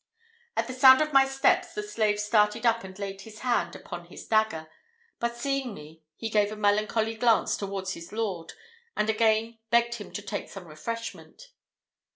[0.57, 4.05] At the sound of my steps the slave started up and laid his hand upon
[4.05, 4.67] his dagger;
[5.19, 8.53] but seeing me, he gave a melancholy glance towards his lord,
[8.97, 11.49] and again begged him to take some refreshment.